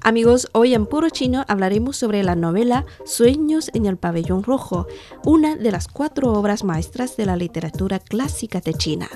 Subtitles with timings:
[0.00, 4.86] Amigos, hoy en Puro Chino hablaremos sobre la novela Sueños en el Pabellón Rojo,
[5.24, 9.08] una de las cuatro obras maestras de la literatura clásica de China.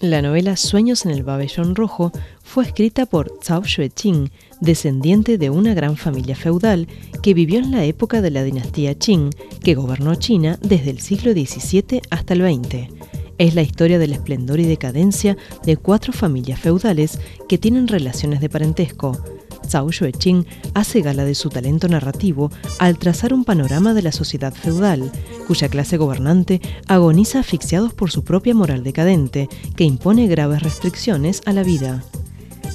[0.00, 5.72] La novela Sueños en el Pabellón Rojo fue escrita por Cao Xueqing, descendiente de una
[5.72, 6.86] gran familia feudal
[7.22, 9.30] que vivió en la época de la dinastía Qing,
[9.64, 12.90] que gobernó China desde el siglo XVII hasta el XX.
[13.38, 17.18] Es la historia del esplendor y decadencia de cuatro familias feudales
[17.48, 19.18] que tienen relaciones de parentesco,
[19.66, 24.54] Zhao Xueqing hace gala de su talento narrativo al trazar un panorama de la sociedad
[24.54, 25.10] feudal,
[25.46, 31.52] cuya clase gobernante agoniza asfixiados por su propia moral decadente, que impone graves restricciones a
[31.52, 32.04] la vida.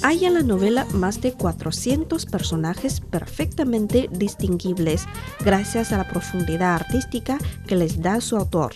[0.02, 5.06] Hay en la novela más de 400 personajes perfectamente distinguibles
[5.44, 8.72] gracias a la profundidad artística que les da su autor.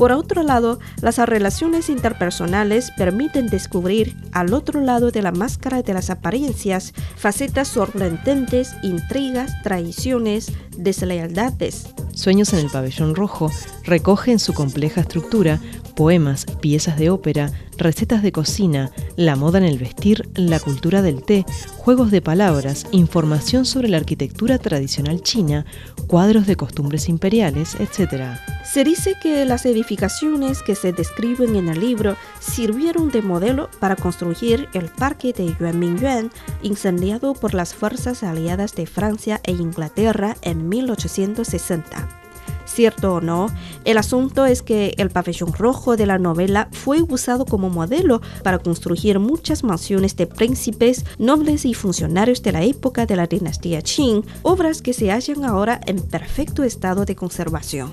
[0.00, 5.92] Por otro lado, las relaciones interpersonales permiten descubrir al otro lado de la máscara de
[5.92, 11.90] las apariencias facetas sorprendentes, intrigas, traiciones, deslealtades.
[12.14, 13.52] Sueños en el pabellón rojo
[13.84, 15.60] recoge en su compleja estructura
[15.96, 21.22] poemas, piezas de ópera, recetas de cocina, la moda en el vestir, la cultura del
[21.22, 21.44] té,
[21.76, 25.66] juegos de palabras, información sobre la arquitectura tradicional china,
[26.06, 28.38] cuadros de costumbres imperiales, etc.
[28.64, 33.96] Se dice que las edificaciones que se describen en el libro sirvieron de modelo para
[33.96, 36.30] construir el parque de Yuanmingyuan,
[36.62, 42.19] incendiado por las fuerzas aliadas de Francia e Inglaterra en 1860
[42.64, 43.48] cierto o no,
[43.84, 48.58] el asunto es que el pabellón rojo de la novela fue usado como modelo para
[48.58, 54.24] construir muchas mansiones de príncipes, nobles y funcionarios de la época de la dinastía Qing,
[54.42, 57.92] obras que se hallan ahora en perfecto estado de conservación.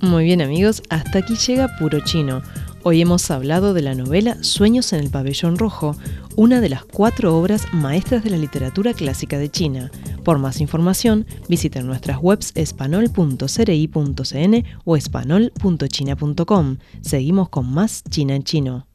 [0.00, 2.42] Muy bien amigos, hasta aquí llega Puro Chino.
[2.84, 5.96] Hoy hemos hablado de la novela Sueños en el pabellón rojo,
[6.36, 9.90] una de las cuatro obras maestras de la literatura clásica de China.
[10.28, 16.76] Por más información, visiten nuestras webs espanol.cri.cn o espanol.china.com.
[17.00, 18.87] Seguimos con más China en chino.